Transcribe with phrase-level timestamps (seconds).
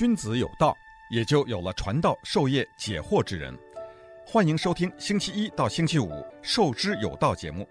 [0.00, 0.74] 君子有道，
[1.10, 3.54] 也就有了传道授业解惑之人。
[4.24, 6.08] 欢迎收听星期一到星期五
[6.40, 7.68] 《授之有道》节目，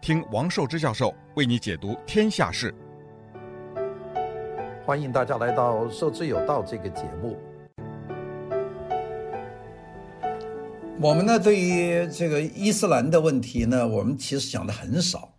[0.00, 2.74] 听王寿之教授为你解读天下事。
[4.84, 7.38] 欢迎大家来到《授之有道》这个节目。
[11.00, 15.29] 我们呢，对于这个伊斯兰的问题呢，我们其实讲的很少。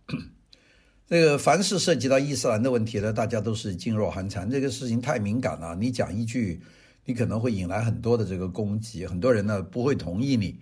[1.12, 4.50] 这个凡是涉及到伊斯兰的问题呢，大家都是噤若寒蝉。
[4.50, 6.58] 这个事情太敏感了，你讲一句。
[7.04, 10.58] 你可能会引来很多的这个攻击，很多人呢不会同意你。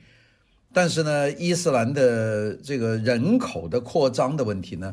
[0.72, 4.92] 但是呢，伊斯兰的这个人口的扩张的问题呢，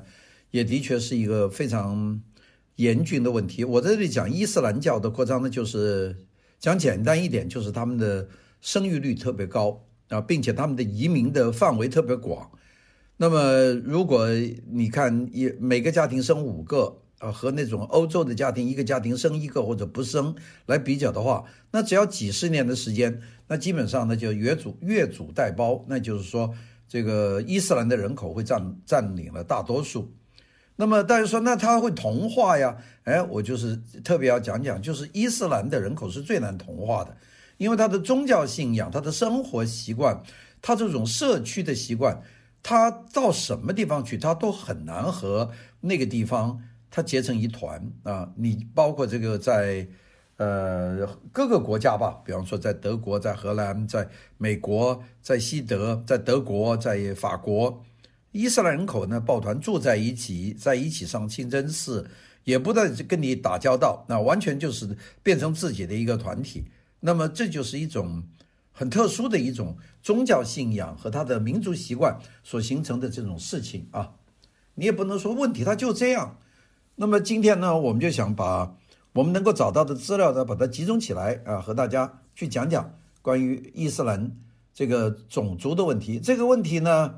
[0.51, 2.21] 也的确是一个非常
[2.75, 3.63] 严峻的问题。
[3.63, 6.15] 我在这里讲伊斯兰教的扩张呢，就是
[6.59, 8.27] 讲简单一点，就是他们的
[8.61, 12.47] 生育率特别高啊，并且他们的移民的范围特别广。
[13.17, 14.27] 那么，如果
[14.71, 17.01] 你看一每个家庭生五个。
[17.19, 20.35] 啊，和那种欧洲的家庭，一个家庭生一个或者不生
[20.67, 26.53] 来比较的话，那只要几十年的时间，那基本上呢就越俎越俎代包，那就是说，
[26.87, 30.13] 这个伊斯兰的人口会占占领了大多数。
[30.75, 32.77] 那么大家说，那他会同化呀？
[33.05, 37.17] 哎，我就是特别要讲讲，就是伊斯兰的人口是最难同化的，
[37.57, 40.21] 因为他的宗教信仰、他的生活习惯、
[40.61, 42.21] 他这种社区的习惯，
[42.61, 46.61] 他到什么地方去，他都很难和那个地方。
[46.89, 48.31] 他结成一团啊！
[48.37, 49.85] 你包括这个在，
[50.37, 57.83] 呃，各个国家吧，比方说在德国、在荷兰、在美国、在西德、在德国、在法国，
[58.31, 62.09] 伊斯兰人口呢抱团住在一起，在一起上清真寺，
[62.45, 66.63] 也不再跟你打交道，那完全就是变成自己的一个团体。
[67.01, 68.23] 那么这就是一种
[68.77, 74.11] 很特殊的一种宗教信仰和他的民族习惯所形成的这种事情啊！
[74.75, 76.37] 你也不能说问题，它就这样。
[76.93, 78.75] 那么今天呢，我们就想把
[79.13, 84.31] 我们能够找到的资料呢，把它集中起来啊，和大家去讲讲关于伊斯兰
[84.75, 86.19] 这个种族的问题。
[86.19, 87.15] 这个问题呢，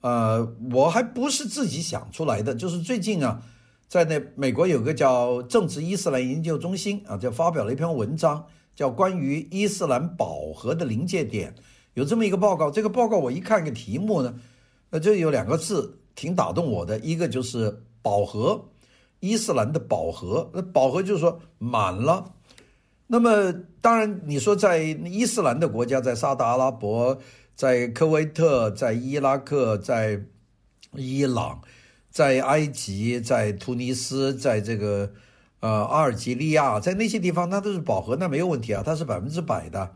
[0.00, 3.42] 呃，我还不是自己想出来的，就是最近啊，
[3.86, 11.54] 在那美国有个叫政治伊斯兰研究中心啊，就发表了一篇文章，叫关于伊斯兰保和的临界点，
[11.94, 12.70] 有这么一个报告。
[12.70, 14.34] 这个报告我一看个题目呢，
[14.90, 18.70] 那就有两个字挺打动我的，一个就是饱和。
[19.20, 22.34] 伊斯兰的饱和，那饱和就是说满了。
[23.06, 27.18] 那么当然，你说在伊斯兰的国家，在沙特阿拉伯、
[27.54, 30.20] 在科威特、在伊拉克、在
[30.92, 31.62] 伊朗、
[32.10, 35.10] 在埃及、在突尼斯、在这个
[35.64, 39.94] 呃阿尔及利亚，在那些地方，那都是饱和，那没有问题啊，它是百分之百的。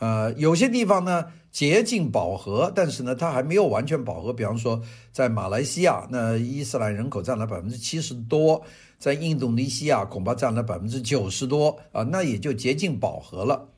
[0.00, 4.32] 呃，有些地方呢接近饱和，但是呢，它还没有完全饱和。
[4.32, 4.82] 比方说，
[5.12, 8.60] 在马来西亚，那伊斯兰人口占了百分之七十多；
[8.98, 13.68] 在印度尼西亚，恐怕占了百分之九十多啊，那也就接近饱和了。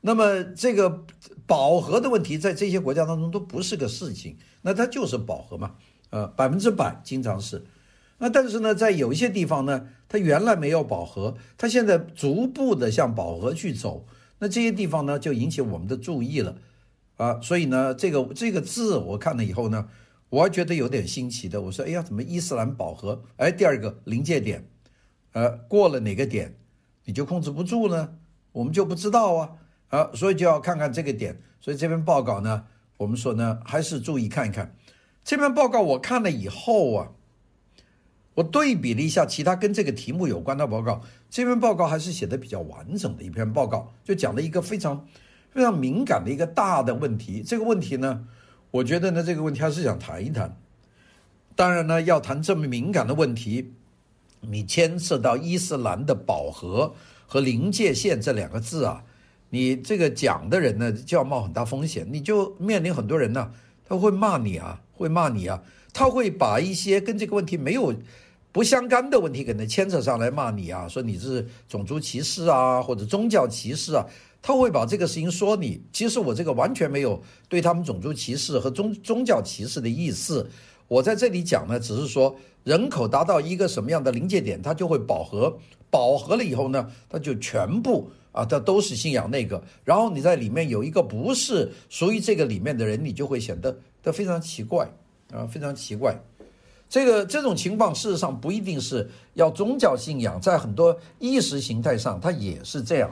[0.00, 1.04] 那么，这个
[1.46, 5.72] 饱和的问题，在这些国家当中都不是个事情，那它就是饱和嘛，
[6.08, 7.62] 呃，百分之百经常是。
[8.18, 14.06] 那但是呢，在有一些地方呢，它原来没有饱和，它现在逐步的向饱和去走。
[14.38, 16.56] 那这些地方呢，就引起我们的注意了，
[17.16, 19.88] 啊，所以呢，这个这个字我看了以后呢，
[20.30, 21.60] 我还觉得有点新奇的。
[21.60, 23.22] 我说，哎呀，怎么伊斯兰饱和？
[23.36, 24.66] 哎，第二个临界点，
[25.32, 26.56] 呃，过了哪个点，
[27.04, 28.14] 你就控制不住呢？
[28.52, 29.50] 我们就不知道啊，
[29.88, 31.38] 啊，所以就要看看这个点。
[31.60, 32.64] 所以这篇报告呢，
[32.96, 34.74] 我们说呢，还是注意看一看。
[35.22, 37.12] 这篇报告我看了以后啊。
[38.36, 45.06] 我对比了一下其他跟这个题目有关的报告，这篇报告还是写的比较完整的一篇报告，就讲了一个非常
[45.50, 47.42] 非常敏感的一个大的问题。
[47.42, 48.26] 这个问题呢，
[48.70, 50.54] 我觉得呢，这个问题还是想谈一谈。
[51.54, 53.72] 当然呢，要谈这么敏感的问题，
[54.42, 56.94] 你牵涉到伊斯兰的饱和
[57.26, 59.02] 和临界线这两个字啊，
[59.48, 63.50] 你这个讲的人呢就要冒很大风险，你就面临很多人呢，
[63.88, 65.62] 他会骂你啊，会骂你啊，
[65.94, 67.94] 他会把一些跟这个问题没有。
[68.56, 74.06] 不相干的问题可能牵扯上来骂你啊，说你是种族歧视啊，或者宗教歧视啊，
[74.40, 75.78] 他会把这个事情说你。
[75.92, 80.48] 其实我这个完全没有对他们种族歧视和宗宗教歧视的意思。
[80.88, 85.58] 我在这里讲呢，只是说人口达到一个什么样的临界点，它就会饱和，
[85.90, 89.62] 饱和了以后呢，它就全部啊，它都是信仰那个。
[89.84, 94.90] 然后你在里面有一个不是属于这个里面的人，你就会显得它非常奇怪
[95.30, 96.18] 啊，非常奇怪。
[96.88, 103.10] 这个这种情况事实上不一定是要宗教信仰，在很多意识形态上，它也是这样。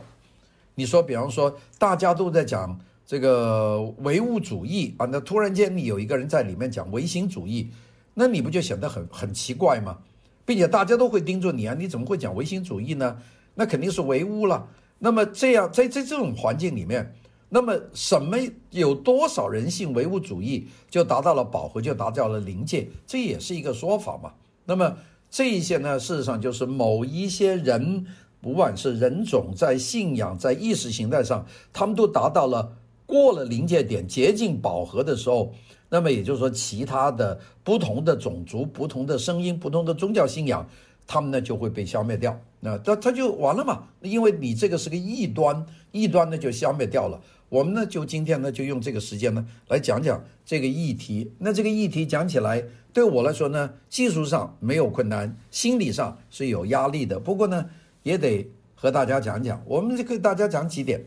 [0.77, 7.71] 你说，比方说，大家都在讲这个唯物主义啊，那突然间你有一个人在里面讲唯心主义，
[8.15, 9.99] 那你不就显得很很奇怪吗？
[10.45, 13.17] 并且大家都会盯着你啊，你怎么会讲唯心主义呢？
[13.55, 14.69] 那肯定是唯物了。
[14.99, 17.15] 那么这样在在这种环境里面，
[17.49, 18.37] 那么什么
[18.71, 24.33] 有多少人性唯物主义，就达到了饱和，就达到了临界，这也是一个说法嘛。
[24.65, 24.97] 那么
[25.31, 28.07] 这一些呢，事实上就是某一些人，
[28.41, 32.73] 不管是人种，在信仰，在意识形态上，他们都达到了
[33.07, 35.53] 过了临界点，接近饱和的时候。
[35.91, 40.69] 那么也就是说，其他的不同的种族、不同的声音、不同的宗教信仰，
[41.07, 42.39] 他们呢就会被消灭掉。
[42.61, 43.85] 那他他就完了嘛？
[44.01, 47.21] 因为你这个是个异端，异端呢就消灭掉了。
[47.51, 51.31] 我们呢就今天呢就用这个时间呢来讲讲这个议题。
[51.39, 57.21] 那这个议题讲起来，对我来说呢，技术上没有困难，心理上是有压力的。
[57.21, 57.67] 不过呢，
[58.03, 59.63] 也得和大家讲讲。
[59.67, 61.05] 我们就给大家讲几点。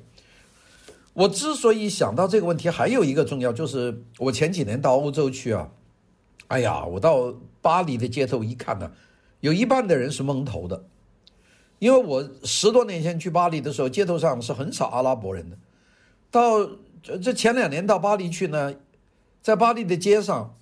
[1.14, 5.68] 我之所以想到这个问题，还有一个重要，就是我前几年到欧洲去啊，
[6.48, 8.92] 哎呀，我到巴黎的街头一看呢，
[9.39, 10.84] 有一半的人是蒙头的，
[11.80, 15.57] 因为我十多年前去巴黎的时候，街头上是很少阿拉伯人的。
[16.31, 16.66] 到
[17.04, 18.74] 这这前两年到巴黎去呢，
[19.42, 20.56] 在巴黎的街上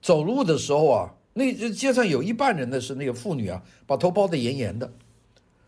[0.00, 4.90] 走路的时候啊，那街上有一半人呢是那个妇女啊，把头包得严严的。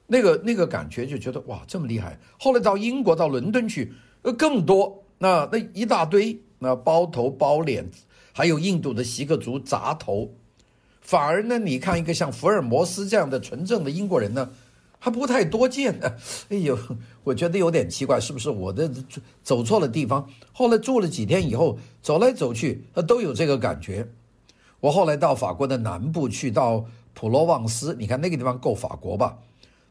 [0.07, 2.19] 那个那个感觉就觉得哇，这么厉害。
[2.39, 3.93] 后来到英国到伦敦去，
[4.23, 7.89] 呃，更多那那一大堆那包头包脸，
[8.33, 10.31] 还有印度的锡克族扎头。
[11.03, 14.49] 反而呢，你看一个像福尔摩斯这样的纯正的英国人呢，
[14.99, 16.11] 还不太多见呢。
[16.49, 16.79] 哎呦，
[17.25, 18.91] 我觉得有点奇怪，是不是我的
[19.43, 20.27] 走错了地方？
[20.53, 24.09] 后来住了几天以后，走来走去，呃，都有这个感觉。
[24.81, 29.39] 我后来到法国的南部去，到普罗旺斯，你看那个地方够法国吧？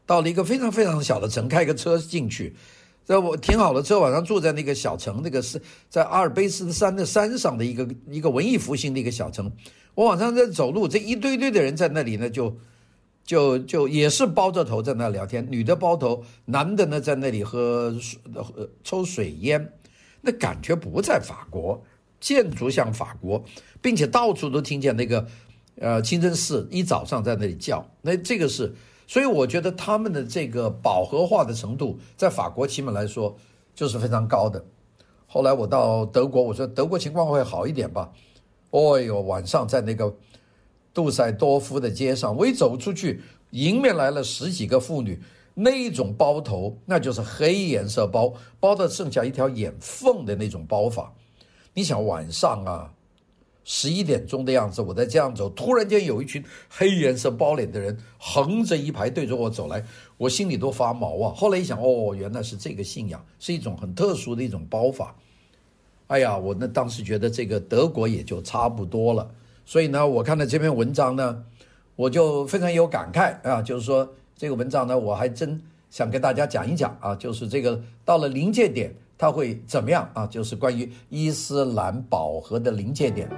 [0.04, 2.56] 到了一个非常非常小的城，开个车进去，
[3.04, 9.50] 在我停好了车，晚上住在那个小城，那个是在阿尔卑斯山的山上的一个一个文艺复兴的一个小城。
[9.94, 12.56] 我晚上在走路，这一堆堆的人在那里呢，就
[13.24, 17.92] 就就也是包着头在那聊天，女的包头，男的呢在那里喝
[18.34, 19.72] 喝抽水烟，
[20.20, 21.84] 那感觉不在法国，
[22.20, 23.44] 建筑像法国，
[23.80, 25.26] 并且到处都听见那个
[25.80, 28.72] 呃清真寺一早上在那里叫，那这个是。
[29.06, 33.36] 所以我觉得他们的这个饱和化的程度，在法国起码来说
[33.74, 34.64] 就是非常高的。
[35.26, 38.12] 后来我到德国，我说德国情况会好一点吧？
[38.70, 40.14] 哦哟，晚上在那个
[40.94, 43.20] 杜塞多夫的街上，我一走出去，
[43.50, 45.20] 迎面来了十几个妇女，
[45.54, 51.12] 那种包头，那就是黑颜色包，包的剩下一条眼缝的那种包法。
[51.74, 52.92] 你想晚上啊？
[53.64, 59.84] 十一点钟的样子，我在这样走，突然间有一群黑颜色包脸的人横着一排对着我走来，
[60.16, 61.32] 我心里都发毛啊！
[61.34, 65.14] 后来一想，哦，原来是这个信仰，是一种很特殊的一种包法。
[66.08, 69.30] 哎呀，我那当时觉得这个德国也就差不多了。
[69.64, 71.44] 所以呢，我看到这篇文章呢，
[71.94, 80.26] 我就非常有感慨啊，就是说这个文章呢，我还真想跟大家讲一讲啊，就是这个到了临界点，它会怎么样啊？
[80.26, 83.30] 就是关于伊斯兰保和的临界点。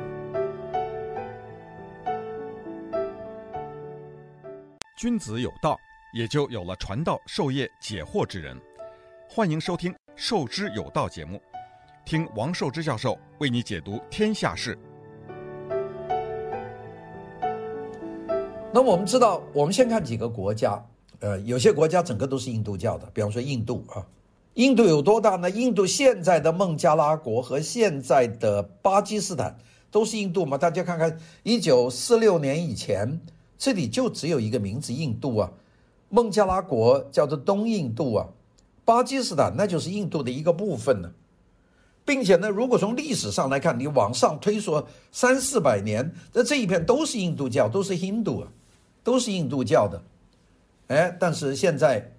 [4.97, 5.77] 君子有道，
[6.13, 8.57] 也就有了传道授业解惑之人。
[9.29, 11.43] 欢迎收听《授之有道》节目，
[12.05, 14.79] 听王寿之教授为你解读天下事。
[18.73, 20.81] 那我们知道，我们先看几个国家，
[21.19, 24.07] 呃，有些国家整个都是印度教的，比方说印度啊。
[24.55, 25.51] 印度有多大呢？
[25.51, 29.59] 印度现在的孟加拉国和现在的巴基斯坦
[29.91, 30.57] 都是印度吗？
[30.57, 33.21] 大家看看，一九四六年以前。
[33.57, 35.51] 这里就只有一个名字，印度啊，
[36.09, 38.29] 孟加拉国叫做东印度啊，
[38.85, 41.11] 巴基斯坦那就是印度的一个部分呢，
[42.05, 48.49] 并且呢，如果从历史上来看，你往上推说三四百年，那这一片都是印度教，都是印度啊，
[49.03, 50.03] 都是印度教的，
[50.89, 52.13] 哎，但是现在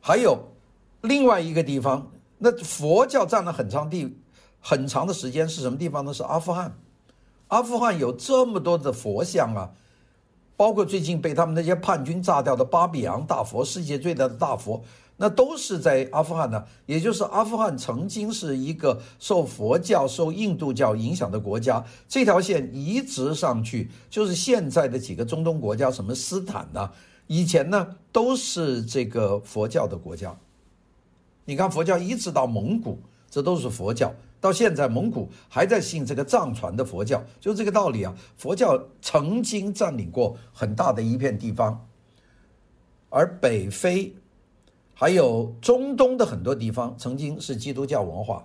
[0.00, 0.38] 还有
[1.00, 4.16] 另外一个地方，那佛教占了很长地
[4.60, 6.14] 很长的时间是什么地方呢？
[6.14, 6.78] 是阿富汗，
[7.48, 9.70] 阿富汗有这么多的佛像啊。
[10.62, 14.80] 包括最近被他们那些叛军炸掉的巴比扬大佛，世界最大的大佛，
[15.16, 16.64] 那都是在阿富汗的。
[16.86, 26.88] 也就是阿富汗曾经是一个受佛教、受印度教影响的国家，这条线一直上去，就是现在的几个中东国家，什么斯坦呐，
[27.26, 30.32] 以前呢都是这个佛教的国家。
[31.44, 34.14] 你看佛教一直到蒙古，这都是佛教。
[34.42, 38.12] 到现在，蒙古还在信这个藏传的佛教，就这个道理啊。
[38.36, 41.86] 佛教曾经占领过很大的一片地方，
[43.08, 44.12] 而北非
[44.94, 48.44] 还有中东的很多地方曾经是基督教文化。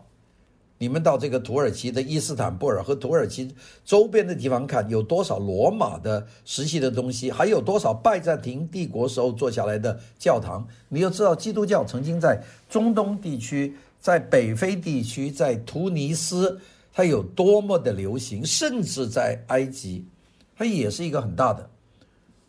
[0.80, 3.52] 你们到这个土耳其的伊斯坦布尔和土耳其
[3.84, 12.40] 周边的地方看，有多少罗马的时期的东西，还有多少拜占庭帝国时候做下来的教堂，你就知道基督教曾经在
[12.70, 13.76] 中东地区、
[14.08, 16.62] 在北非地区、在突尼斯，
[16.94, 20.08] 它有多么的流行，甚至在埃及，
[20.56, 21.70] 它也是一个很大的。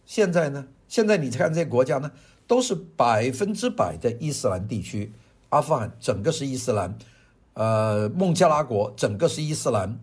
[0.07, 0.69] 现在呢？
[0.87, 2.13] 现在你看这些国家呢，
[2.47, 5.13] 都是百分之百的伊斯兰地区，
[5.49, 6.97] 阿富汗整个是伊斯兰。
[7.55, 9.99] 呃，孟加拉国整个是伊斯兰，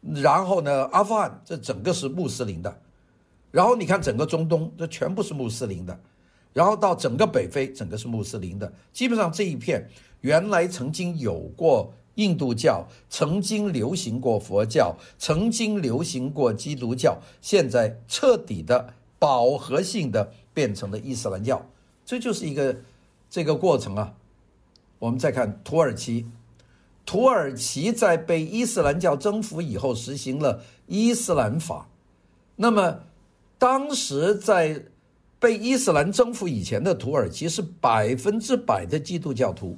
[0.00, 2.74] 然后呢，阿富汗这整个是穆斯林的，
[3.50, 6.00] 然后你看整个中东，这全部是穆斯林的，
[6.56, 9.90] 然后到整个北非，整个是穆斯林的，基本上这一片
[10.22, 21.60] 原来曾经有过印度教，曾经流行过佛教，曾经流行过基督教，现在彻底的饱和性的变成了伊斯兰教，
[22.06, 22.74] 这就是一个
[23.28, 24.14] 这个过程啊。
[24.98, 26.24] 我们再看土耳其。
[27.04, 31.86] 土耳其在被伊斯兰教征服以后，实行了伊斯兰法。
[32.56, 33.00] 那么，
[33.58, 34.86] 当时在
[35.38, 39.76] 被伊斯兰征服以前的土耳其是百分之百的基督教徒。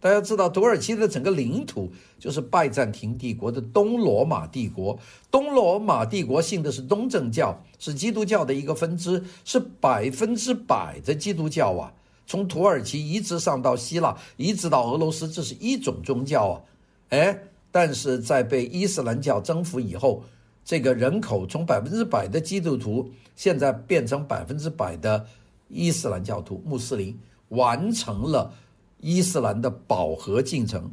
[0.00, 4.96] 大家知道，土耳其的整个领土就是拜占庭帝国的东罗马帝国。
[5.28, 11.92] 东罗马帝国信的是东正教，是基督教的一个分支，是百分之百的基督教啊。
[12.28, 16.60] 从土耳其一直上到希腊，一直到俄罗斯，这是一种宗教啊，
[17.08, 17.36] 哎，
[17.72, 20.22] 但是在被伊斯兰教征服以后，
[20.68, 25.24] 这个人口从百分之百的基督徒，现在变成百分之百的
[25.68, 28.52] 伊斯兰教徒、穆斯林，完成了
[29.00, 30.92] 伊斯兰的饱和进程。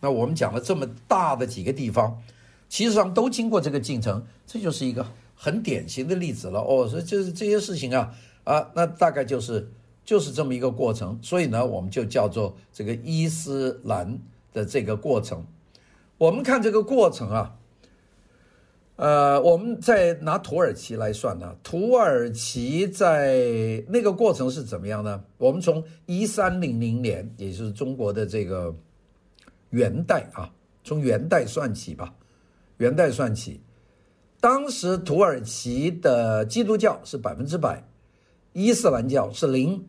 [0.00, 2.20] 那我们讲了这么大的几个地方，
[2.68, 6.58] 其实上都经过这个进程，这就是一个很典型的例子了。
[6.58, 9.70] 哦，所以就是这些事情啊，啊，那大概就是。
[10.04, 14.20] 就是这么一个过程，所以呢，我们就叫做这个伊斯兰
[14.52, 15.44] 的这个过程。
[16.16, 17.56] 我们看这个过程啊，
[18.96, 25.22] 呃，我们再拿土耳其来算呢，土耳其在那个过程是怎么样呢？
[25.36, 28.74] 我们从一三零零年，也就是中国的这个
[29.68, 30.50] 元代啊，
[30.82, 32.14] 从元代算起吧，
[32.78, 33.60] 元代算起，
[34.40, 37.84] 当时土耳其的基督教是百分之百，
[38.54, 39.86] 伊斯兰教是零。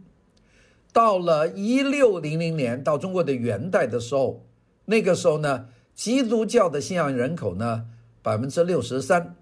[0.92, 4.46] 到了一六零零年，到中国的元代的时候，
[4.84, 7.86] 那个时候呢，基督教的信仰人口呢
[8.27, 9.38] 百分之六十三，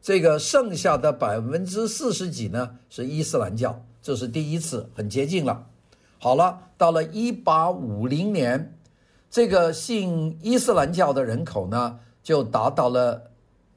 [0.00, 5.66] 这个剩下的百分之四十几呢是伊斯兰教，这是第一次，很接近了。
[6.20, 8.78] 好了，到了一八五零年，
[9.28, 13.32] 这个信伊斯兰教的人口呢就达到了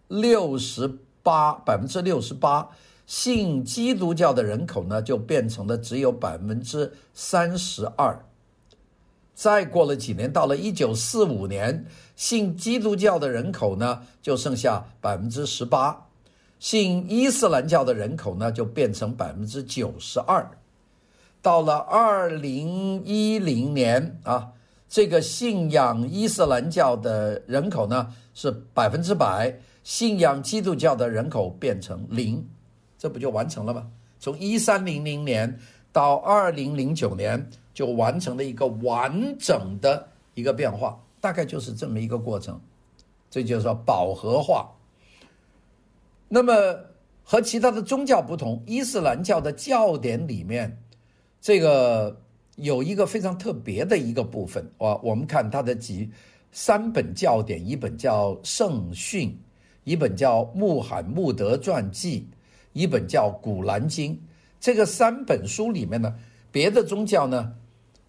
[0.09, 2.69] 六十八，百分之六十八。
[3.07, 8.15] 信基督教的人口呢，就变成了只有百分之三十二。
[9.33, 11.85] 再过了几年，到了一九四五年，
[12.15, 16.07] 信基督教的人口呢，就剩下百分之十八；
[16.59, 20.47] 信伊斯兰教的人口呢，就变成百分之九十二。
[21.41, 24.51] 到了二零一零年啊，
[24.87, 32.47] 这个信仰伊斯兰教的人口呢是百分之百，信仰基督教的人口变成零。
[32.99, 33.87] 这不就完成了吗？
[34.19, 35.59] 从一三零零年
[35.91, 37.49] 到二零零九年，
[37.81, 42.61] 就完成了一个完整的一个变化，大概就是这么一个过程。
[43.27, 44.69] 这就是说饱和化。
[46.29, 46.53] 那么
[47.23, 50.77] 和其他的宗教不同，伊斯兰教的教典里面，
[51.41, 52.21] 这个
[52.55, 54.95] 有一个非常特别的一个部分啊。
[55.01, 56.11] 我们看它的几
[56.51, 59.29] 三本教典，一本叫《圣训》，
[59.85, 62.27] 一本叫《穆罕默德传记》。
[62.73, 64.13] 一本叫《古兰经》，
[64.59, 66.15] 这个三本书里面呢，
[66.51, 67.53] 别的宗教呢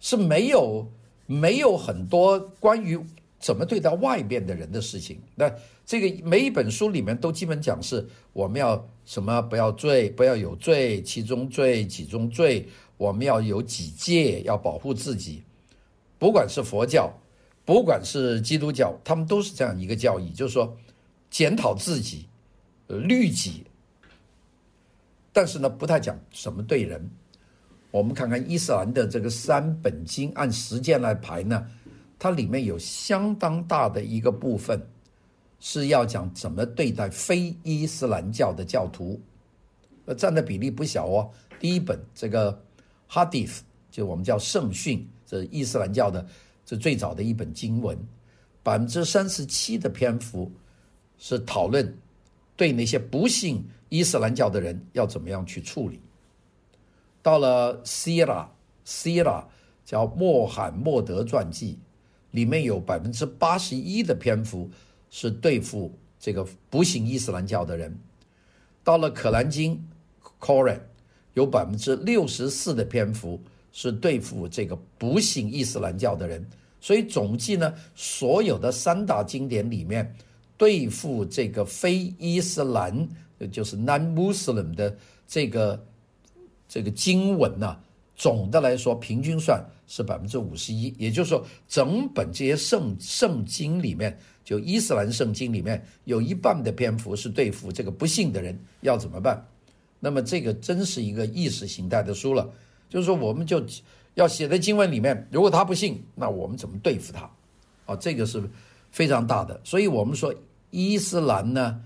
[0.03, 0.85] 是没有
[1.25, 2.99] 没有很多关于
[3.39, 5.17] 怎么对待外边的人的事情。
[5.33, 5.49] 那
[5.85, 12.67] 这个每一本书里面都基本讲是我们要什么不要罪，不要有罪，其中罪，己中罪，
[12.97, 15.41] 我们要有己戒，要保护自己。
[16.19, 17.09] 不管是佛教，
[17.63, 20.77] 不管是基督教，他们都是这样一个教义，就是说
[21.29, 22.27] 检讨自己，
[22.87, 23.63] 律己。
[25.31, 27.09] 但是呢，不太讲什么对人。
[27.93, 31.63] 我们看看伊斯兰的这个三本经，按时间来排呢，
[32.17, 34.81] 它里面有相当大的一个部分
[35.59, 39.21] 是要讲怎么对待非伊斯兰教的教徒，
[40.05, 41.29] 呃，占的比例不小哦。
[41.59, 42.59] 第一本这个
[43.05, 46.25] 哈迪斯，就我们叫圣训，这伊斯兰教的
[46.65, 47.95] 这最早的一本经文，
[48.63, 50.51] 百分之三十七的篇幅
[51.19, 51.95] 是讨论
[52.55, 53.63] 对那些不信。
[53.89, 55.99] 伊斯兰教的人要怎么样去处理？
[57.23, 58.51] 到了西拉，
[58.85, 59.47] 西拉
[59.83, 61.79] 叫穆罕默德传记，
[62.29, 64.69] 里面有百分之八十一的篇幅
[65.09, 67.97] 是对付这个不信伊斯兰教的人。
[68.83, 69.81] 到了《可兰经》
[70.45, 70.79] （Quran），
[71.33, 76.45] 有百分之六十四的篇幅是对付这个不信伊斯兰教的人。
[76.81, 80.13] 所以总计呢，所有的三大经典里面，
[80.57, 83.07] 对付这个非伊斯兰，
[83.49, 85.81] 就是 non-Muslim 的这个
[86.73, 87.77] 这个经文呢、
[88.15, 90.91] 总的来说平均算是百分之五十一。
[90.97, 99.45] 也就是说，整本这些圣圣经里面，就伊斯兰圣经里面有一半的篇幅是对付这个不信的人要怎么办？
[99.99, 102.49] 那么这个真是一个意识形态的书了。
[102.89, 103.63] 就是说，我们就。
[104.15, 107.27] 要写在经文里面，如果他不信，那我们怎么对付他？
[107.87, 108.47] 啊，这个是
[108.91, 109.59] 非常大的。
[109.63, 110.31] 所以我们说，
[110.69, 111.81] 伊斯兰呢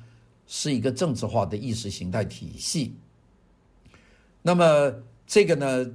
[0.45, 2.93] 是一个政治化的意识形态体系。
[4.41, 4.93] 那么
[5.25, 5.85] 这个呢，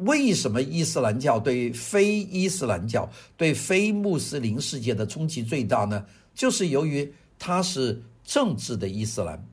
[0.00, 6.04] 为什么伊斯兰教对非伊斯兰教、对非穆斯林世界的冲击最大呢？
[6.34, 9.46] 就是由于它是政治的伊斯兰，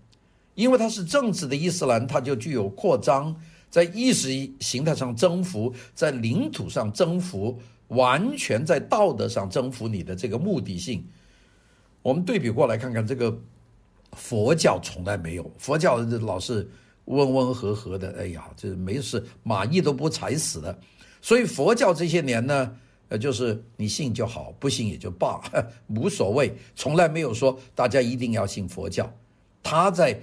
[0.56, 3.36] 因为它是政治的伊斯兰，它就具有扩张。
[3.70, 11.08] 在意识形态上征服，在领土上征服，完全在道德上征服你的这个目的性。
[12.02, 13.34] 我们对比过来看看，这个
[14.12, 16.70] 佛教从来没有，佛教老是
[17.12, 20.78] 温温和和的，哎呀，这没事，蚂蚁都不踩死的。
[21.22, 22.72] 所以佛教这些年呢，
[23.10, 25.42] 呃，就是你信就好，不信也就罢，
[25.96, 29.08] 无所谓，从来没有说大家一定要信佛教。
[29.62, 30.20] 他在。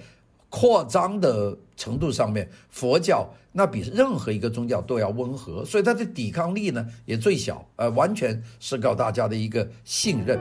[0.51, 10.39] 扩张的程度上面，佛教那比任何一个宗教都要温和，所以它的抵抗力呢也最小，呃，完全是靠大家的一个信任。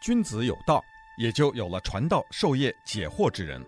[0.00, 0.82] 君子有道，
[1.18, 3.62] 也就有了传道授业解惑之人。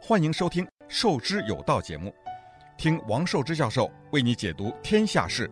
[0.00, 2.10] 欢迎收听《授之有道》节目，
[2.78, 5.50] 听王寿之教授为你解读天下事。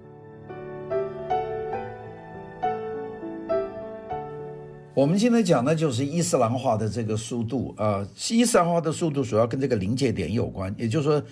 [4.94, 11.22] 我们今天讲的就是伊斯兰化的这个速度啊，伊斯兰化的速度主要跟这个临界点有关，也就是说，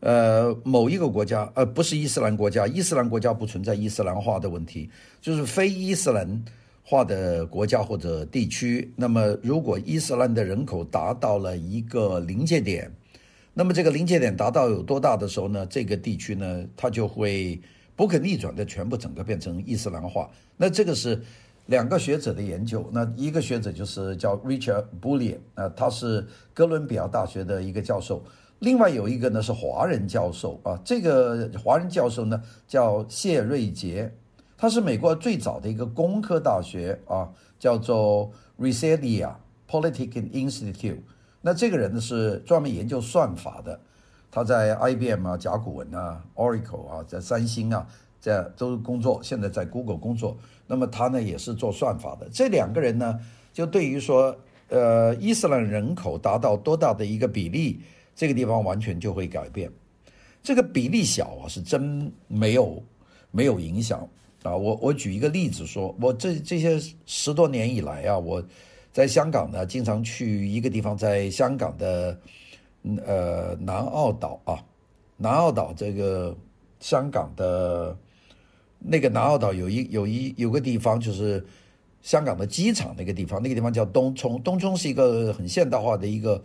[0.00, 4.88] 呃，某一个国家，呃，不是伊斯兰国家，伊斯兰国家不存在伊斯兰化的问题，
[5.20, 6.42] 就是非伊斯兰
[6.90, 8.92] 化的国家或者地区。
[8.96, 12.90] 那么，如果伊斯兰的人口达到了一个临界点，
[13.54, 15.64] 那么这个临界点达到有多大的时候呢？
[15.66, 17.60] 这个地区呢，它就会
[17.94, 20.28] 不可逆转的全部整个变成伊斯兰化。
[20.56, 21.22] 那这个是。
[21.66, 28.24] 两个学者的研究，那一个学者就是叫 Richard Bulliet，啊，他是哥伦比亚大学的一个教授，
[28.58, 34.12] 另外有一个呢是华人教授啊，这个华人教授呢叫谢瑞杰，
[34.60, 39.32] 他是美国最早的一个工科大学啊，叫做 Rensselaer
[39.66, 41.00] Polytechnic Institute，
[41.40, 43.80] 那这个人呢是专门研究算法的，
[44.30, 47.86] 他在 IBM 啊、甲骨文啊、Oracle 啊，在三星啊。
[48.20, 50.36] 在都工作，现在在 Google 工作。
[50.66, 52.28] 那么他呢也是做算法的。
[52.30, 53.18] 这两个人呢，
[53.50, 54.36] 就对于说，
[54.68, 57.80] 呃，伊斯兰人口达到多大的一个比例，
[58.14, 59.72] 这个地方完全就会改变。
[60.42, 62.82] 这个比例小啊，是真没有
[63.30, 64.06] 没有影响
[64.42, 64.56] 啊。
[64.56, 68.42] 我我举一个例子说，我这这些十多年以来啊，我
[68.92, 72.18] 在香港呢，经常去一个地方，在香港的
[73.06, 74.62] 呃南澳岛啊，
[75.16, 76.36] 南澳岛这个
[76.80, 77.96] 香港的。
[78.82, 81.44] 那个南澳岛有一有一有个地方，就是
[82.00, 84.42] 香港的机场那个地方，那个地方叫东涌。
[84.42, 86.42] 东涌是一个很现代化的一个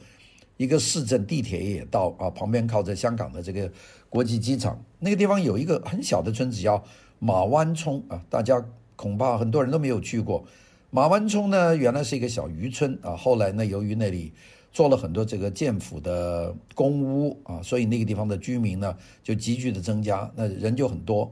[0.58, 3.71] 一个市镇，地铁也到啊，旁边靠着香港的这个
[4.10, 4.77] 国际机场。
[4.99, 6.84] 那个地方有一个很小的村子叫
[7.19, 8.63] 马湾涌啊，大家
[8.95, 10.43] 恐怕很多人都没有去过。
[10.91, 14.32] 马湾涌呢，原来是一个小渔村啊，后来呢，由于那里
[14.71, 21.30] 做了很多这个政府的公屋啊，所以那个地方的居民呢就急剧的增加，那人就很多。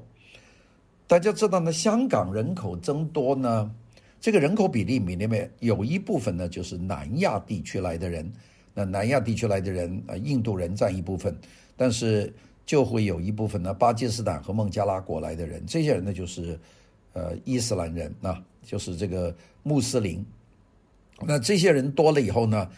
[1.07, 3.69] 大家知道呢，香港人口增多呢，
[4.19, 8.31] 这个人口比例里面有一部分呢就是南亚地区来的人，
[8.73, 11.37] 那南亚地区来的人，啊，印度人占一部分，
[11.77, 12.33] 但是
[12.65, 16.59] 就会有一部分呢，巴基斯坦和孟加拉国来的人，这些人呢就是，
[17.13, 20.25] 呃，伊斯兰人啊，就是这个穆斯林。
[21.21, 22.69] 那这些人多了以后呢，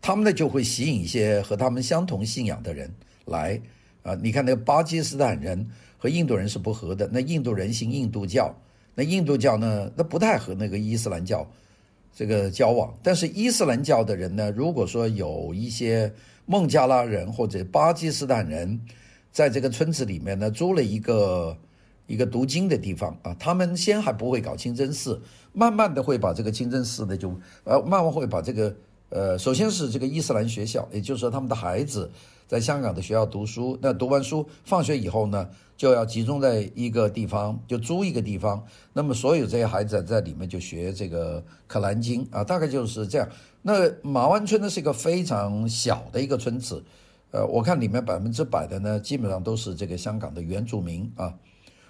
[0.00, 2.90] 他们呢就会吸引一些和他们相同信仰的人
[3.24, 3.60] 来，
[4.02, 5.68] 啊，你看那个巴基斯坦人。
[6.02, 7.08] 和印度人是不合的。
[7.12, 8.52] 那印度人信印度教，
[8.92, 11.48] 那印度教呢，那不太和那个伊斯兰教
[12.12, 12.92] 这个交往。
[13.04, 16.12] 但是伊斯兰教的人呢，如果说有一些
[16.44, 18.80] 孟加拉人或者巴基斯坦人，
[19.32, 21.56] 在这个村子里面呢，租了一个
[22.06, 25.20] 一个读经的地方啊，他们先还不会搞清真寺，
[25.52, 27.30] 慢慢的会把这个清真寺呢就
[27.64, 28.76] 呃，慢慢会把这个
[29.08, 32.10] 呃，首先是这个伊斯兰学校，也就是说他们的孩子
[32.46, 43.28] 在香港的学校读书，那读完书放学以后呢，就要集中在一个地方，就租一个地方，那么所有这些孩子在里面就学这个《可兰经》啊，大概就是这样。
[43.62, 46.82] 那马湾村呢是一个非常小的一个村子，
[47.32, 51.34] 呃，我看里面百分之百的呢，基本上都是这个香港的原住民啊。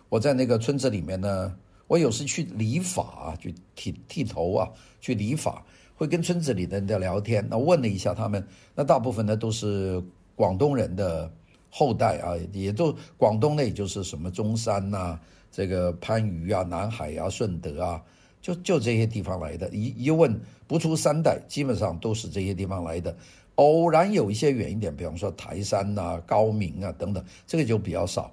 [0.09, 1.53] 我在那个村子里面呢，
[1.89, 5.65] 我有时去理发啊，去剃剃头啊，去理发，
[5.97, 7.45] 会跟村子里的人在聊天。
[7.51, 10.01] 那问了一下他们，那大部分呢都是
[10.37, 11.29] 广东人的
[11.71, 15.19] 后代啊，也都广东那也就是什么中山呐、
[15.51, 18.01] 这个番禺啊、南海啊、顺德啊。
[18.41, 23.17] 就就这些地方来的，一一问不出三代，基本上都是这些地方来的。
[23.57, 28.33] 偶然有一些远一点，比方说台山呐、高明啊等等，这个就比较少。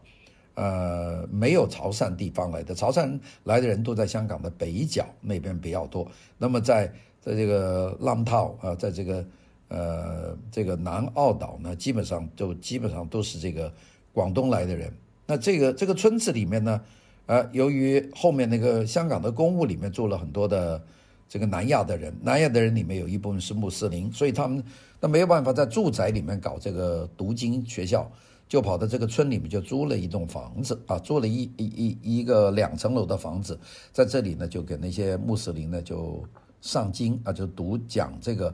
[0.55, 6.05] 呃，没有潮汕地方来的，潮汕来的人都在香港的北角那边比较多。
[6.37, 9.25] 那么在在这个浪涛啊，在这个
[9.69, 13.71] 呃这个南澳岛呢，基本上就基本上都是这个
[14.11, 14.91] 广东来的人。
[15.25, 16.81] 那这个这个村子里面呢？
[17.25, 20.83] 呃，由于后面那个香港的公务里面住了很多的
[21.29, 24.61] 这个南亚的人，南亚的人里面有一部分是穆斯林，所以他们
[24.99, 28.11] 那没有办法在住宅里面搞这个读经学校，
[28.47, 33.57] 就跑到这个村里面就租了一栋房子啊，租了一一一一个两层楼的房子，
[33.93, 36.21] 在这里呢就给那些穆斯林呢就
[36.59, 38.53] 上经啊，就读讲这个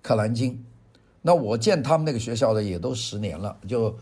[0.00, 0.64] 克兰经。
[1.20, 3.94] 那我见他们那个学校的也都十年了，就。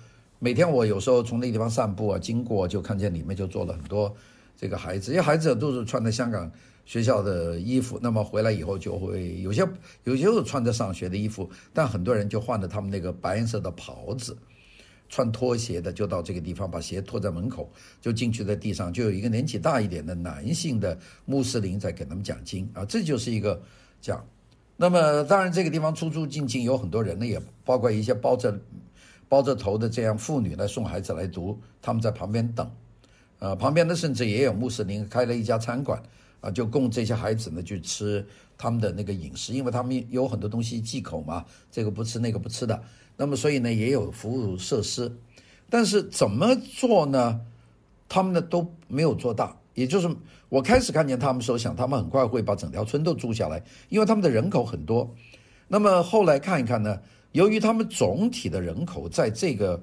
[0.43, 4.11] 每天我有时候从那个地方散步啊，经过就看见里面就坐了很多
[4.57, 6.51] 这个孩子，因为孩子都是穿的香港
[6.91, 9.65] 学校的衣服，那么回来以后就会有些
[10.03, 14.37] 有些是穿着上学的衣服，但很多人就换了他们那个白颜色的袍子，
[15.09, 23.63] 穿拖鞋的就到这个地方把鞋脱在门口就进去，在地上就有一个年纪大一点的男性的穆斯林在给他们讲经啊，这就是一个
[24.01, 24.27] 讲。
[24.77, 28.61] 那么当然这个地方出出进进有很多人呢，也包括一些包着。
[29.29, 32.69] 包着头的这样妇女来送孩子来读，他们在旁边等，
[33.39, 36.03] 呃，旁边呢甚至也有穆斯林开了一家餐馆，
[36.41, 38.27] 啊，就供这些孩子呢去吃
[38.57, 42.83] 他们的那个饮食，因为他们有很多东西忌口嘛，这个不吃那个不吃的，
[43.17, 45.11] 那么所以呢也有服务设施，
[45.69, 47.41] 但是怎么做呢？
[48.09, 50.11] 他们呢都没有做大，也就是
[50.49, 55.15] 我开始看见他们时候想，他们很快会把整条村都租下来，因为他们的人口很多，
[55.69, 57.01] 那么后来看一看呢。
[57.33, 59.81] 由于他们总体的人口在这个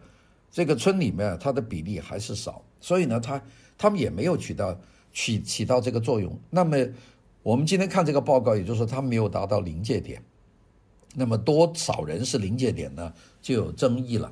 [0.52, 3.42] 这个村里面，它的比例还是少，所以呢，他
[3.78, 4.78] 他们也没有取到
[5.18, 6.32] 起起到这个作用。
[6.52, 6.78] 那么
[7.42, 10.22] 我们今天看这个报告，也就是说，他没有达到临界点。
[11.16, 13.12] 那么多少人是临界点呢？
[13.42, 14.32] 就有争议了。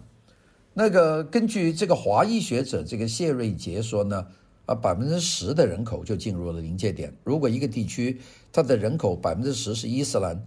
[0.76, 4.28] 那个根据这个华裔学者这个谢瑞杰说呢，
[4.68, 7.12] 啊，百分之十的人口就进入了临界点。
[7.24, 8.22] 如果一个地区
[8.54, 10.40] 它的人口百分之十是伊斯兰。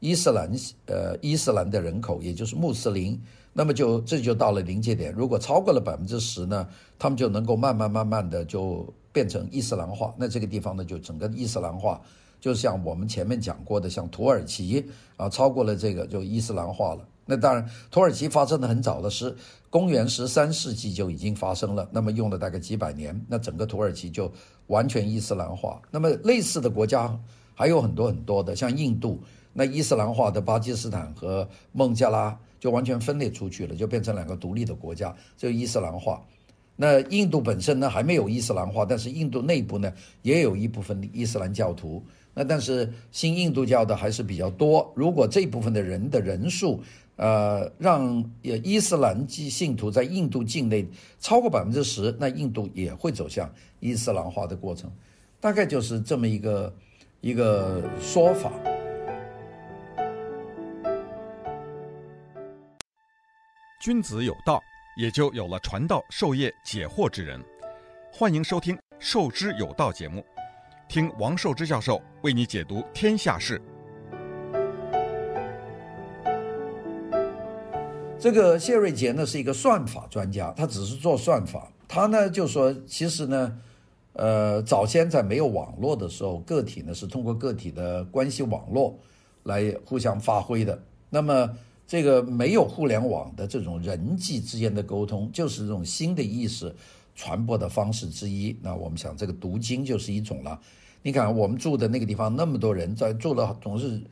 [0.00, 0.52] 伊斯兰，
[0.84, 3.18] 呃，伊斯兰的人口，也就是穆斯林，
[3.54, 5.10] 那么就这就到了临界点。
[5.10, 10.14] 如果超过了百分之十呢，他们就能够慢慢慢慢的就变成伊斯兰化。
[10.18, 11.98] 那这个地方呢，就整个伊斯兰化，
[12.38, 14.84] 就像我们前面讲过的，像土耳其
[15.16, 17.08] 啊，超过了这个就伊斯兰化了。
[17.24, 19.34] 那当然，土耳其发生的很早的是
[19.70, 24.30] 公元十三世纪就已经发生了，那么用了大概几百年，那整个土耳其就
[24.66, 25.80] 完全伊斯兰化。
[25.90, 27.18] 那么类似的国家
[27.54, 29.18] 还有很多很多的，像印度。
[29.54, 36.22] 那伊斯兰化的巴基斯坦和孟加拉就完全分裂出去了，就变成两个独立的国家，就伊斯兰化。
[36.76, 42.04] 那印度本身呢还没有伊斯兰化，但是印度内部呢也有一部分伊斯兰教徒。
[42.34, 44.92] 那但是信印度教的还是比较多。
[44.94, 46.82] 如果这部分的人的人数，
[47.16, 50.86] 呃，让伊斯兰基信徒在印度境内
[51.18, 54.92] 超过百分之十，那印度也会走向伊斯兰化的过程。
[55.40, 56.74] 大概就是这么一个
[57.22, 58.52] 一个说法。
[63.80, 64.60] 君子有道，
[64.96, 67.38] 也就有了传道授业解惑之人。
[68.10, 70.24] 欢迎收听《授之有道》节目，
[70.88, 73.60] 听王寿之教授为你解读天下事。
[78.18, 81.70] 这个谢瑞杰呢是一个算法专家，他只是做算法。
[81.86, 83.58] 他呢就说，其实呢，
[84.14, 88.98] 呃，早先在没有网络的时候，个体呢是通过个体的关系网络
[89.42, 90.82] 来互相发挥的。
[91.10, 91.54] 那么
[91.86, 96.74] 这个没有互联网的这种人际之间的沟通，就是这种新的意识
[97.14, 98.56] 传播的方式之一。
[98.60, 100.60] 那我们想，这个读经就是一种了。
[101.02, 104.02] 你看，我们住的那个地方，那么多人在住了，总是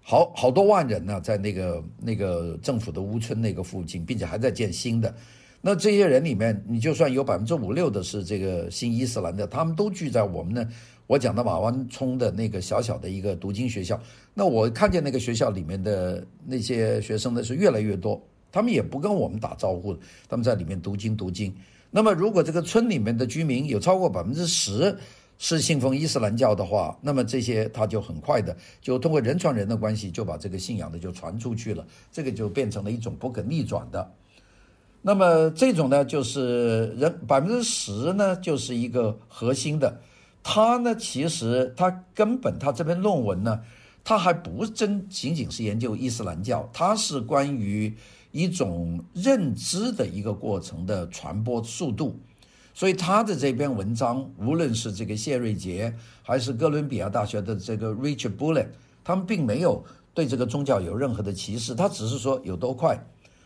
[0.00, 5.14] 好好多万人呢，在那个那个政府的屋村那个附近，并且还在建新的。
[5.60, 10.66] 那这些人里面，你就算有百分之五六的是这个新伊斯兰的，他们都聚在我们呢
[11.08, 13.98] 我讲的马湾涌的那个小小的一个读经学校，
[14.34, 19.96] 那我看见那个学校里面的那些学生呢是越来越多，他们也不跟我们打招呼，
[20.28, 21.52] 他们在里面读经读经。
[21.90, 24.94] 那么如果这个村里面的居民有超过百分之十
[25.38, 34.06] 是信奉伊斯兰教的话，那么这些他就很快的就通过人传人的关系就把这个信仰的就传出去了，这个就变成了一种不可逆转的。
[35.00, 39.98] 那么这种呢，就是人百分之十呢，就是一个核心的。
[40.50, 43.60] 他呢，其实他根本他这篇论文呢，
[44.02, 47.94] 他还不真仅仅是研究伊斯兰教，他是关于
[48.32, 52.18] 一种认知的一个过程的传播速度。
[52.72, 58.68] 所以他的这篇文章，无论是这个谢瑞杰，还是哥伦比亚大学的这个 Richard Bullet，
[59.04, 59.84] 他们并没有
[60.14, 62.98] 对这个宗教有任何的歧视，他只是说有多快。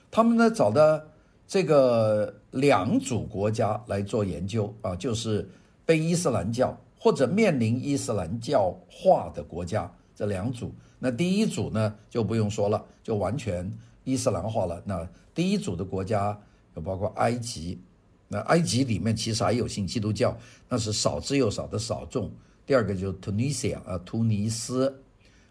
[0.09, 1.05] 他们呢找的
[1.49, 5.51] 这个两组国家来做研究啊，就是
[5.85, 6.79] 被伊斯兰教。
[7.03, 13.69] 或者面临伊斯兰教化的国家，这两组，那第一组呢就不用说了，就完全
[14.05, 14.81] 伊斯兰化了。
[14.87, 16.39] 那第一组的国家
[16.77, 17.81] 有包括埃及，
[18.29, 20.39] 那埃及里面其实还有信基督教，
[20.69, 22.31] 那是少之又少的少众。
[22.65, 25.03] 第二个就是 Tunisia 啊，突尼斯，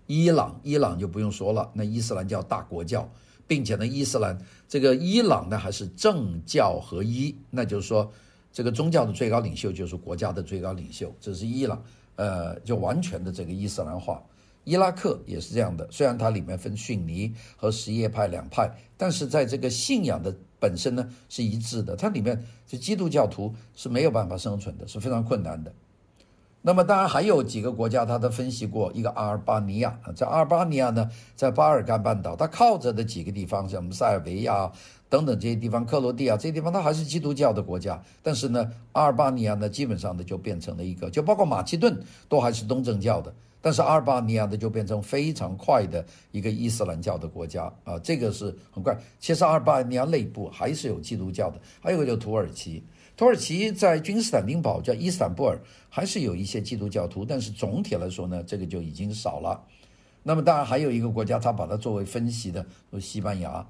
[0.08, 3.12] 伊朗，伊朗就不用说了，那伊斯兰教大国教，
[3.46, 8.10] 并且呢，伊斯兰这个伊朗呢还是政教合一，那就是说。
[8.52, 11.82] 这个宗教的最高领袖就是国家的最高领袖，这是伊朗，
[12.16, 14.22] 呃，就完全的这个伊斯兰化。
[14.64, 21.96] 伊拉克也是这样的，虽然它里面分逊尼和什叶派两派，但是在这个信仰的本身呢是一致的。
[21.96, 25.74] 它里面这基督教徒是没有办法生存的，是非常困难的。
[26.62, 34.72] 那么当然还有几个国家，他都分析过，一个阿尔巴尼亚啊，在阿尔巴尼亚呢，在巴尔干半岛，它靠着的几个地方，像塞尔维亚。
[35.10, 38.02] 等等这些地方，克罗地亚这些地方，它还是基督教的国家。
[38.24, 43.34] 但是呢，阿尔巴尼亚呢，基本上呢就变成了一个，就包括马其顿都还是东正教的。
[43.60, 48.98] 但是阿尔巴尼亚呢就变成非常快的一个伊斯兰教的国家啊，这个是很快。
[49.20, 52.82] 其实阿尔巴尼亚内部还是有基督教的，还有一个叫土耳其，
[53.22, 55.56] 土耳其在君士坦丁堡叫伊斯坦布尔，
[55.90, 59.64] 还是有一些基督教徒，但是总体来说呢，这个就已经少了。
[60.24, 63.64] 那么当然还有一个国家，他把它作为分析的，是西班牙。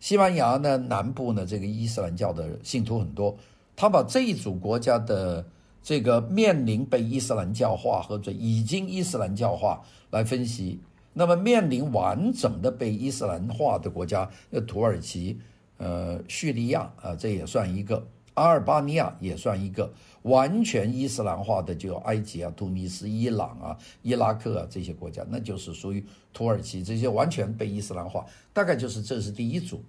[0.00, 3.34] 西班牙呢，南部呢，这个伊斯兰教的信徒很多。
[3.74, 5.46] 他把这一组国家的
[5.82, 10.78] 这个面临被伊斯兰教化或者已经伊斯兰教化来分析。
[11.14, 15.40] 那么面临完整的被伊斯兰化的国家，呃，土耳其、
[15.78, 17.96] 呃，叙利亚啊，这也算一个；
[18.40, 19.92] 阿尔巴尼亚也算一个。
[20.22, 28.26] 完全伊斯兰化的就有埃及啊、突尼斯、伊朗啊、伊拉克啊这些国家，那就是属于土耳其这些完全被伊斯兰化。
[28.52, 29.82] 大概就是这是第一组，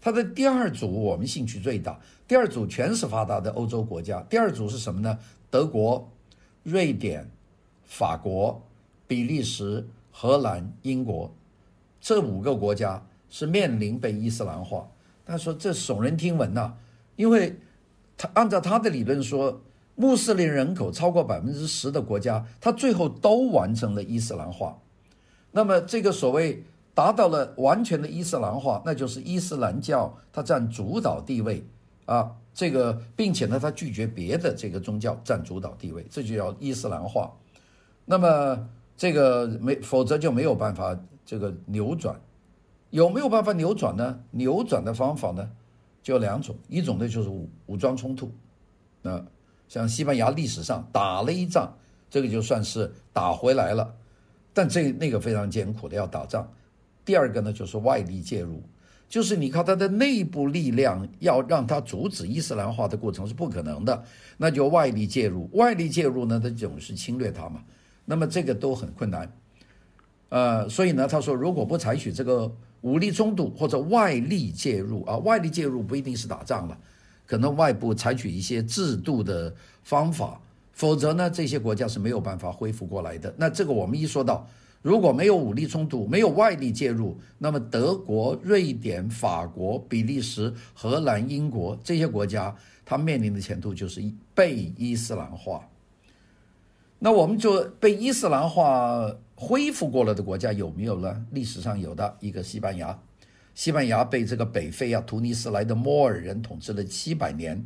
[0.00, 2.00] 它的第二组我们兴趣最大。
[2.26, 4.22] 第二组全是发达的欧洲国家。
[4.30, 5.18] 第二组是什么呢？
[5.50, 6.10] 德国、
[6.62, 7.30] 瑞典、
[7.84, 8.58] 法国、
[9.06, 11.30] 比利时、荷兰、英国
[12.00, 14.88] 这五个国家是面临被伊斯兰化。
[15.26, 16.72] 他说这耸人听闻呐，
[17.16, 17.54] 因为。
[18.18, 19.62] 他按照他的理论说，
[19.94, 24.76] 穆斯林人口超过百分之十的国家，他最后都完成了伊斯兰化。
[25.52, 26.62] 那么这个所谓
[26.94, 31.64] 达到了完全的伊斯兰化，那就是伊斯兰教它占主导地位
[32.04, 32.30] 啊。
[32.52, 37.32] 这个并且呢，他拒绝别的这个宗教占主导地位，这就叫伊斯兰化。
[38.04, 42.20] 那么这个没，否则就没有办法这个扭转。
[42.90, 44.18] 有没有办法扭转呢？
[44.32, 45.48] 扭转的方法呢？
[46.08, 48.32] 就两种，一种呢就是武武装冲突，
[49.02, 49.22] 那
[49.68, 51.70] 像西班牙历史上打了一仗，
[52.08, 53.94] 这个就算是打回来了，
[54.54, 56.50] 但这那个非常艰苦的要打仗。
[57.04, 58.62] 第二个呢就是外力介入，
[59.06, 64.02] 就是你靠他的内部力量要让他阻止伊斯兰化的过程是不可能的，
[64.38, 65.46] 那就外力介入。
[65.52, 67.62] 外力介入呢，他总是侵略他嘛，
[68.06, 69.30] 那么这个都很困难。
[70.30, 72.50] 呃，所以呢，他说如果不采取这个。
[72.82, 76.78] 武力冲突或者外力介入啊，外力介入不一定是打仗了，
[77.26, 80.40] 可能外部采取一些制度的方法，
[80.72, 83.34] 否则呢，这些国家是没有办法恢复过来的。
[83.36, 84.46] 那这个我们一说到，
[84.80, 94.00] 如果没有武力冲突，没有外力介入，那么德国、瑞典、法国、比利时、荷兰、英国这些国家，它面临的前途就是
[94.34, 95.68] 被伊斯兰化。
[96.98, 99.14] 那我们就被伊斯兰化。
[99.40, 101.24] 恢复过了的国家有没有呢？
[101.30, 102.98] 历史上有的一个西班牙，
[103.54, 107.64] 西班牙被这个北非啊、突尼斯来的摩尔人统治了七百年，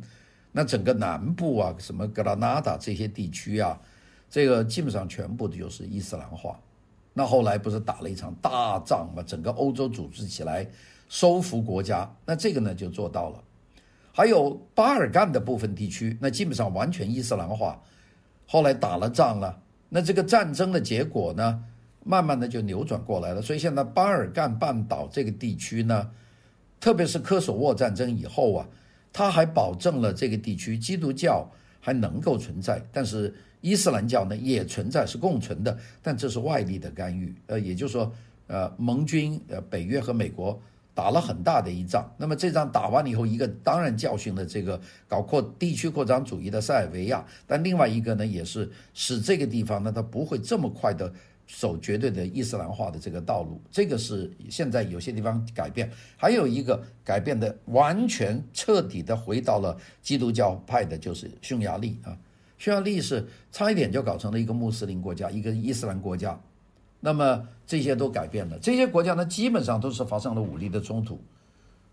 [0.51, 3.81] 那整个南部啊，什么格拉纳达这些地区啊，
[4.29, 6.59] 这个基本上全部的就是伊斯兰化。
[7.11, 10.67] 那后来不是打了一场大仗嘛，整个欧洲组织起来
[11.09, 13.43] 收复国家，那这个呢就做到了。
[14.11, 17.81] 还有巴尔干的部分地区，那基本上完全伊斯兰化。
[18.45, 21.63] 后来打了仗了，那这个战争的结果呢，
[22.03, 23.41] 慢慢的就扭转过来了。
[23.41, 26.09] 所以现在巴尔干半岛这个地区呢，
[26.79, 28.67] 特别是科索沃战争以后啊，
[29.11, 35.77] 他还保证了这个地区基督教还能够存在，但是伊斯兰教呢也存在，是共存的。
[36.01, 38.11] 但这是外力的干预，呃，也就是说，
[38.47, 40.61] 呃，盟军，呃，北约和美国。
[40.95, 51.11] 打了很大的一仗，那么这仗打完了以后，一个当然教训了这个搞扩地区扩张主义的塞尔维亚，但另外一个呢，也是使这个地方呢，它不会这么快的
[51.47, 53.59] 走绝对的伊斯兰化的这个道路。
[53.71, 62.15] 这个是现在有些地方改变，还有一个改变的完全彻底的回到了基督教派的，就是匈牙利啊，
[62.59, 66.39] 匈牙利是差一点就搞成了一个穆斯林国家，一个伊斯兰国家。
[67.05, 71.19] 那么这些都改变了，这些国家呢，基本上都是发生了武力的冲突，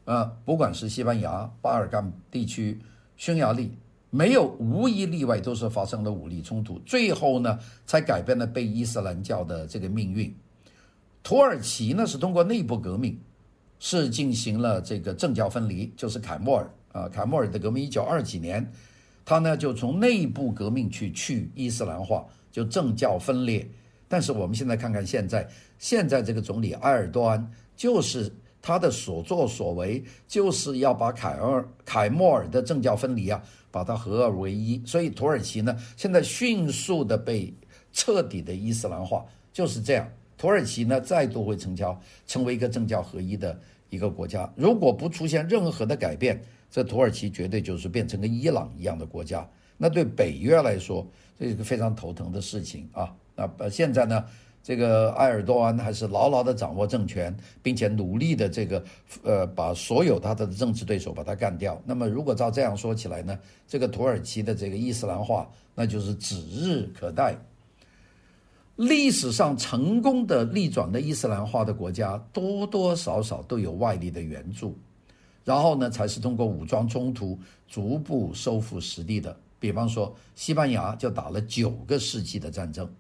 [0.05, 2.79] 呃，不管是西班牙、巴尔干地区、
[3.17, 3.77] 匈牙利，
[4.11, 10.33] 没有无一例外都是发生了武力冲突，最后呢，才改变了被伊斯兰教的这个命运。
[11.25, 13.19] 土耳其呢，是通过内部革命，
[13.81, 18.73] 是进行了这个政教分离，就是凯末尔啊，凯末尔的革命一九二几年，
[19.25, 23.69] 他呢就从内部革命去去伊斯兰化，就政教分裂。
[24.13, 28.29] 但是我们现在看看现在，现在这个总理埃尔多安，就是
[28.61, 34.83] 他的所作所为，就是要把凯尔凯末尔的政教分离啊，把它合二为一。
[34.85, 37.55] 所以土耳其呢，现在迅速的被
[37.93, 40.11] 彻底的伊斯兰化，就是这样。
[40.37, 41.97] 土耳其呢，再度会成交，
[42.27, 43.57] 成为一个政教合一的
[43.91, 44.53] 一个国家。
[44.57, 49.49] 如果不出现任何的改变，这土耳其绝对就是变成跟伊朗一样的国家。
[49.77, 51.07] 那对北约来说，
[51.39, 53.15] 这是一个非常头疼的事情啊。
[53.37, 54.25] 啊，呃，现在呢，
[54.63, 58.85] 这个埃尔多安还是牢牢地掌握政权，并且努力的这个，
[59.23, 61.81] 呃，把所有他的政治对手把他干掉。
[61.85, 67.37] 那么，如果照这样说起来呢，这个土耳其的这个伊斯兰化，那就是指日可待。
[68.77, 74.75] 历史上成功的逆转的伊斯兰化的国家，多多少少都有外力的援助，
[75.45, 77.39] 然后呢，才是通过武装冲突
[77.69, 79.37] 逐步收复失地的。
[79.59, 82.91] 比方说，西班牙就打了九个世纪的战争。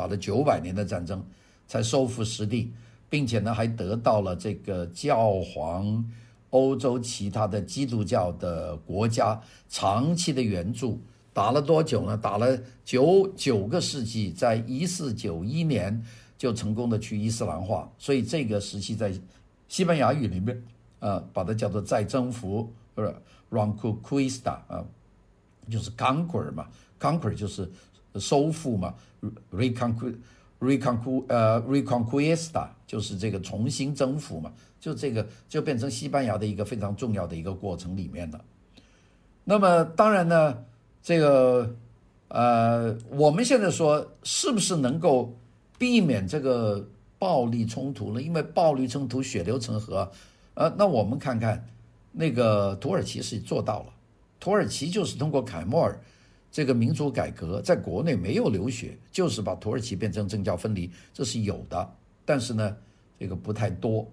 [0.00, 1.22] 打了九百年的战争，
[1.68, 2.72] 才收复失地，
[3.10, 6.02] 并且呢，还得到了这个教皇、
[6.48, 10.98] 欧洲其他的基督教的国家长期的援助。
[11.34, 12.16] 打了多久呢？
[12.16, 16.02] 打了九九个世纪，在一四九一年
[16.38, 17.86] 就成功的去伊斯兰化。
[17.98, 19.12] 所以这个时期在
[19.68, 20.64] 西班牙语里面，
[21.00, 23.14] 呃，把它叫做再征服，不是
[23.50, 24.82] Reconquista 啊，
[25.70, 27.70] 就是 conquer 嘛，conquer 就是。
[28.16, 28.94] 收复嘛
[29.52, 30.14] ，reconquer
[30.58, 38.44] reconquer 呃 reconquista 就是这个重新征服嘛，就这个就变成西班牙的一个非常重要的一个过程里面了。
[39.44, 40.58] 那么当然呢，
[41.02, 41.74] 这个
[42.28, 45.34] 呃我们现在说是不是能够
[45.78, 46.86] 避免这个
[47.18, 48.20] 暴力冲突呢？
[48.20, 50.10] 因为暴力冲突血流成河，
[50.54, 51.64] 呃，那我们看看
[52.12, 53.86] 那个土耳其是做到了，
[54.40, 56.00] 土耳其就是通过凯末尔。
[56.50, 62.76] 这个民主改革在国内没有流血，就是把土耳其变成政教分离，这是有的，但是呢，
[63.18, 64.06] 这个不太多。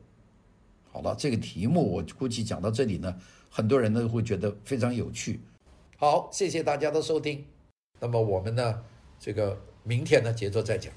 [0.91, 3.15] 好了，这个题目我估计讲到这里呢，
[3.49, 5.39] 很多人呢会觉得非常有趣。
[5.97, 7.43] 好，谢谢大家的收听。
[7.99, 8.81] 那么我们呢，
[9.19, 10.93] 这个明天呢，接着再讲。